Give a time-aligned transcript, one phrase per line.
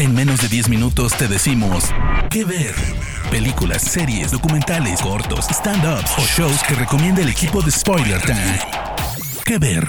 [0.00, 1.86] En menos de 10 minutos te decimos
[2.30, 2.72] qué ver.
[3.32, 8.60] Películas, series, documentales, cortos, stand-ups o shows que recomienda el equipo de Spoiler Time.
[9.44, 9.84] ¿Qué ver?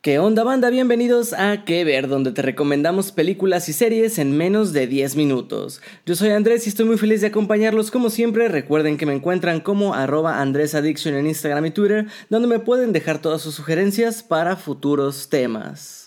[0.00, 0.70] ¿Qué onda banda?
[0.70, 5.82] Bienvenidos a Que Ver, donde te recomendamos películas y series en menos de 10 minutos.
[6.06, 8.48] Yo soy Andrés y estoy muy feliz de acompañarlos como siempre.
[8.48, 12.92] Recuerden que me encuentran como arroba Andrés Addiction en Instagram y Twitter, donde me pueden
[12.92, 16.03] dejar todas sus sugerencias para futuros temas.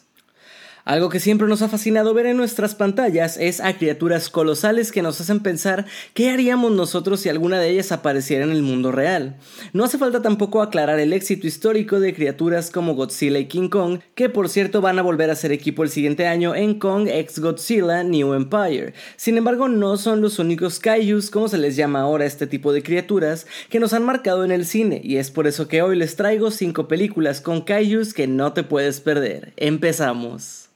[0.88, 5.02] Algo que siempre nos ha fascinado ver en nuestras pantallas es a criaturas colosales que
[5.02, 9.36] nos hacen pensar qué haríamos nosotros si alguna de ellas apareciera en el mundo real.
[9.74, 14.00] No hace falta tampoco aclarar el éxito histórico de criaturas como Godzilla y King Kong,
[14.16, 17.40] que por cierto van a volver a ser equipo el siguiente año en Kong x
[17.40, 18.94] Godzilla New Empire.
[19.18, 22.82] Sin embargo, no son los únicos kaijus, como se les llama ahora este tipo de
[22.82, 26.16] criaturas, que nos han marcado en el cine, y es por eso que hoy les
[26.16, 29.52] traigo 5 películas con kaijus que no te puedes perder.
[29.58, 30.68] Empezamos.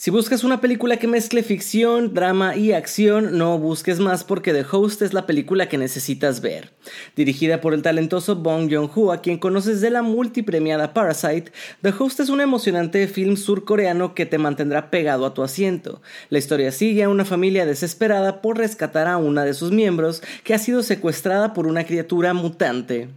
[0.00, 4.64] Si buscas una película que mezcle ficción, drama y acción, no busques más porque The
[4.70, 6.70] Host es la película que necesitas ver.
[7.16, 11.50] Dirigida por el talentoso Bong Joon-ho, a quien conoces de la multipremiada Parasite,
[11.82, 16.00] The Host es un emocionante film surcoreano que te mantendrá pegado a tu asiento.
[16.30, 20.54] La historia sigue a una familia desesperada por rescatar a una de sus miembros que
[20.54, 23.08] ha sido secuestrada por una criatura mutante.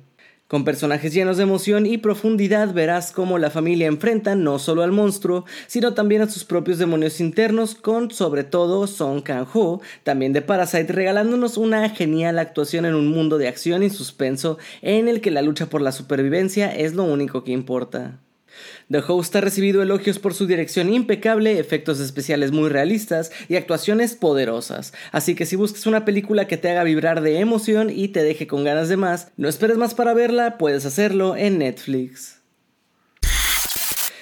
[0.51, 4.91] Con personajes llenos de emoción y profundidad verás cómo la familia enfrenta no solo al
[4.91, 10.41] monstruo, sino también a sus propios demonios internos, con sobre todo Song Kang-ho, también de
[10.41, 15.31] Parasite, regalándonos una genial actuación en un mundo de acción y suspenso en el que
[15.31, 18.19] la lucha por la supervivencia es lo único que importa.
[18.89, 24.15] The Host ha recibido elogios por su dirección impecable, efectos especiales muy realistas y actuaciones
[24.15, 24.93] poderosas.
[25.11, 28.47] Así que si buscas una película que te haga vibrar de emoción y te deje
[28.47, 32.41] con ganas de más, no esperes más para verla, puedes hacerlo en Netflix.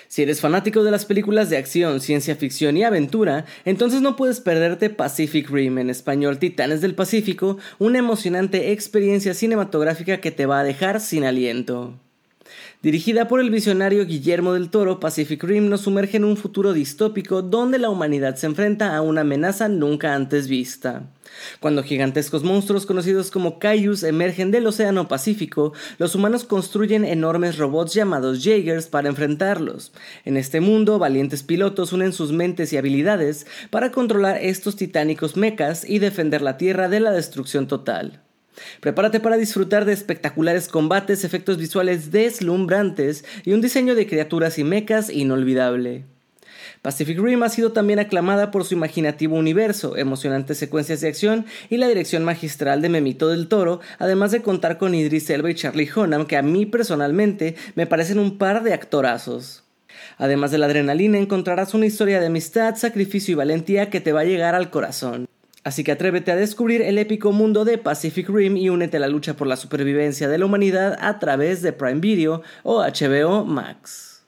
[0.10, 4.42] Si eres fanático de las películas de acción, ciencia ficción y aventura, entonces no puedes
[4.42, 10.60] perderte Pacific Rim, en español Titanes del Pacífico, una emocionante experiencia cinematográfica que te va
[10.60, 12.00] a dejar sin aliento.
[12.82, 17.42] Dirigida por el visionario Guillermo del Toro, Pacific Rim nos sumerge en un futuro distópico
[17.42, 21.12] donde la humanidad se enfrenta a una amenaza nunca antes vista.
[21.60, 27.94] Cuando gigantescos monstruos conocidos como Kaijus emergen del Océano Pacífico, los humanos construyen enormes robots
[27.94, 29.92] llamados Jaegers para enfrentarlos.
[30.24, 35.84] En este mundo, valientes pilotos unen sus mentes y habilidades para controlar estos titánicos mechas
[35.84, 38.22] y defender la Tierra de la destrucción total.
[38.80, 44.64] Prepárate para disfrutar de espectaculares combates, efectos visuales deslumbrantes y un diseño de criaturas y
[44.64, 46.06] mechas inolvidable.
[46.82, 51.78] Pacific Rim ha sido también aclamada por su imaginativo universo, emocionantes secuencias de acción y
[51.78, 55.90] la dirección magistral de Memito del Toro, además de contar con Idris Elba y Charlie
[55.94, 59.64] Hunnam, que a mí personalmente me parecen un par de actorazos.
[60.18, 64.22] Además de la adrenalina, encontrarás una historia de amistad, sacrificio y valentía que te va
[64.22, 65.29] a llegar al corazón.
[65.64, 69.08] Así que atrévete a descubrir el épico mundo de Pacific Rim y únete a la
[69.08, 74.19] lucha por la supervivencia de la humanidad a través de Prime Video o HBO Max.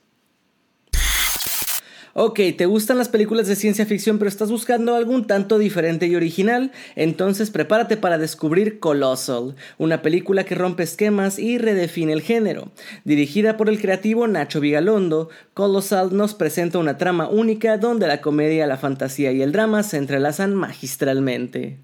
[2.14, 6.14] Ok, ¿te gustan las películas de ciencia ficción pero estás buscando algún tanto diferente y
[6.14, 6.70] original?
[6.94, 12.70] Entonces prepárate para descubrir Colossal, una película que rompe esquemas y redefine el género.
[13.04, 18.66] Dirigida por el creativo Nacho Vigalondo, Colossal nos presenta una trama única donde la comedia,
[18.66, 21.78] la fantasía y el drama se entrelazan magistralmente.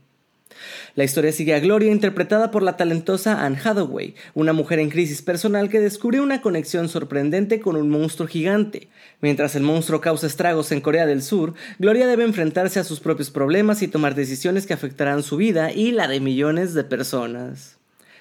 [0.98, 5.22] La historia sigue a Gloria interpretada por la talentosa Anne Hathaway, una mujer en crisis
[5.22, 8.88] personal que descubre una conexión sorprendente con un monstruo gigante.
[9.20, 13.30] Mientras el monstruo causa estragos en Corea del Sur, Gloria debe enfrentarse a sus propios
[13.30, 17.77] problemas y tomar decisiones que afectarán su vida y la de millones de personas.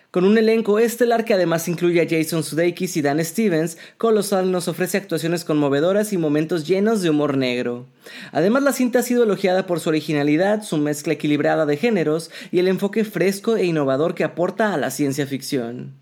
[0.10, 4.70] Con un elenco estelar que además incluye a Jason Sudeikis y Dan Stevens, Colossal nos
[4.70, 7.86] ofrece actuaciones conmovedoras y momentos llenos de humor negro.
[8.32, 12.60] Además, la cinta ha sido elogiada por su originalidad, su mezcla equilibrada de géneros y
[12.60, 15.94] el enfoque fresco e innovador que aporta a la ciencia ficción.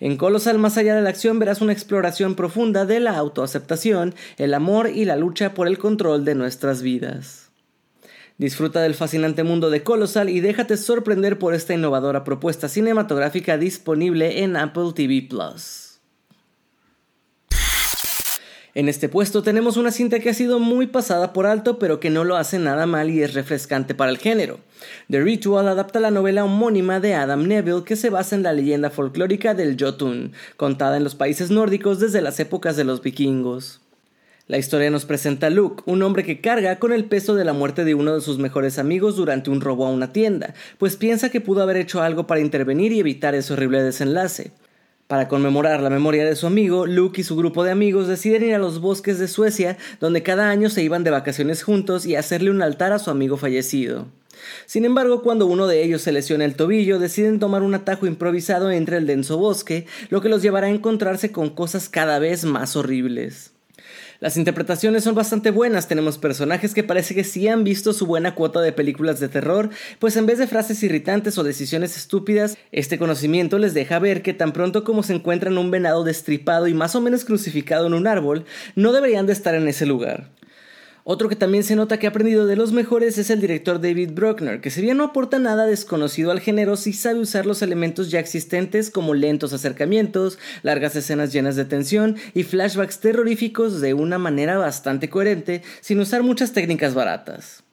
[0.00, 4.54] En Colossal, más allá de la acción, verás una exploración profunda de la autoaceptación, el
[4.54, 7.49] amor y la lucha por el control de nuestras vidas.
[8.40, 14.42] Disfruta del fascinante mundo de Colossal y déjate sorprender por esta innovadora propuesta cinematográfica disponible
[14.42, 16.00] en Apple TV Plus.
[18.72, 22.08] En este puesto tenemos una cinta que ha sido muy pasada por alto pero que
[22.08, 24.58] no lo hace nada mal y es refrescante para el género.
[25.10, 28.88] The Ritual adapta la novela homónima de Adam Neville que se basa en la leyenda
[28.88, 33.79] folclórica del Jotun, contada en los países nórdicos desde las épocas de los vikingos.
[34.50, 37.52] La historia nos presenta a Luke, un hombre que carga con el peso de la
[37.52, 41.30] muerte de uno de sus mejores amigos durante un robo a una tienda, pues piensa
[41.30, 44.50] que pudo haber hecho algo para intervenir y evitar ese horrible desenlace.
[45.06, 48.56] Para conmemorar la memoria de su amigo, Luke y su grupo de amigos deciden ir
[48.56, 52.50] a los bosques de Suecia, donde cada año se iban de vacaciones juntos y hacerle
[52.50, 54.08] un altar a su amigo fallecido.
[54.66, 58.72] Sin embargo, cuando uno de ellos se lesiona el tobillo, deciden tomar un atajo improvisado
[58.72, 62.74] entre el denso bosque, lo que los llevará a encontrarse con cosas cada vez más
[62.74, 63.52] horribles.
[64.20, 68.34] Las interpretaciones son bastante buenas, tenemos personajes que parece que sí han visto su buena
[68.34, 72.98] cuota de películas de terror, pues en vez de frases irritantes o decisiones estúpidas, este
[72.98, 76.94] conocimiento les deja ver que tan pronto como se encuentran un venado destripado y más
[76.94, 78.44] o menos crucificado en un árbol,
[78.74, 80.28] no deberían de estar en ese lugar.
[81.12, 84.12] Otro que también se nota que ha aprendido de los mejores es el director David
[84.12, 88.12] Bruckner, que si bien no aporta nada desconocido al género, sí sabe usar los elementos
[88.12, 94.18] ya existentes como lentos acercamientos, largas escenas llenas de tensión y flashbacks terroríficos de una
[94.18, 97.64] manera bastante coherente, sin usar muchas técnicas baratas.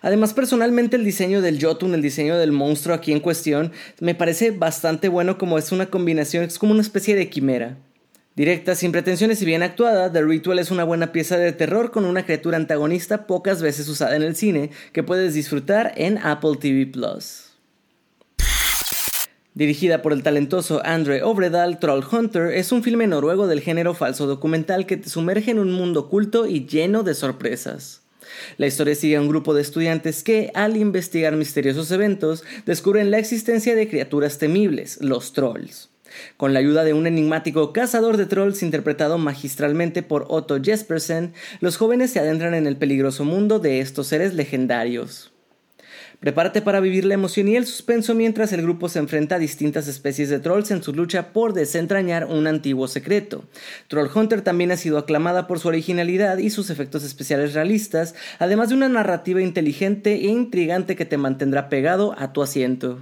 [0.00, 3.70] Además, personalmente el diseño del Jotun, el diseño del monstruo aquí en cuestión,
[4.00, 7.76] me parece bastante bueno como es una combinación, es como una especie de quimera.
[8.38, 12.04] Directa, sin pretensiones y bien actuada, The Ritual es una buena pieza de terror con
[12.04, 16.86] una criatura antagonista pocas veces usada en el cine que puedes disfrutar en Apple TV
[16.86, 17.46] Plus.
[19.54, 24.28] Dirigida por el talentoso Andre Ovredal, Troll Hunter es un filme noruego del género falso
[24.28, 28.02] documental que te sumerge en un mundo oculto y lleno de sorpresas.
[28.56, 33.18] La historia sigue a un grupo de estudiantes que, al investigar misteriosos eventos, descubren la
[33.18, 35.88] existencia de criaturas temibles, los trolls.
[36.36, 41.76] Con la ayuda de un enigmático cazador de trolls interpretado magistralmente por Otto Jespersen, los
[41.76, 45.32] jóvenes se adentran en el peligroso mundo de estos seres legendarios.
[46.20, 49.86] Prepárate para vivir la emoción y el suspenso mientras el grupo se enfrenta a distintas
[49.86, 53.44] especies de trolls en su lucha por desentrañar un antiguo secreto.
[53.86, 58.70] Troll Hunter también ha sido aclamada por su originalidad y sus efectos especiales realistas, además
[58.70, 62.98] de una narrativa inteligente e intrigante que te mantendrá pegado a tu asiento.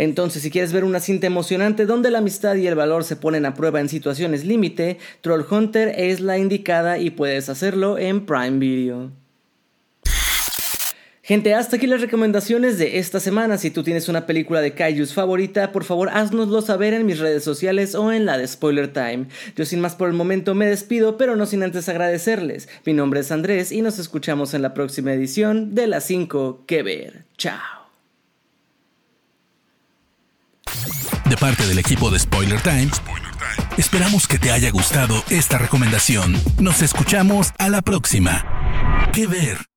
[0.00, 3.44] Entonces, si quieres ver una cinta emocionante donde la amistad y el valor se ponen
[3.44, 8.60] a prueba en situaciones límite, Troll Hunter es la indicada y puedes hacerlo en Prime
[8.60, 9.10] Video.
[11.20, 13.58] Gente, hasta aquí las recomendaciones de esta semana.
[13.58, 17.42] Si tú tienes una película de Kaijus favorita, por favor haznoslo saber en mis redes
[17.42, 19.26] sociales o en la de Spoiler Time.
[19.56, 22.68] Yo sin más por el momento me despido, pero no sin antes agradecerles.
[22.84, 26.84] Mi nombre es Andrés y nos escuchamos en la próxima edición de las 5 que
[26.84, 27.24] ver.
[27.36, 27.78] Chao.
[31.27, 33.00] De parte del equipo de Spoiler Times,
[33.76, 36.40] esperamos que te haya gustado esta recomendación.
[36.58, 38.44] Nos escuchamos a la próxima.
[39.12, 39.67] ¿Qué ver?